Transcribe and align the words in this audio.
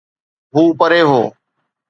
هو 0.55 0.63
پري 0.79 1.01
هو. 1.09 1.23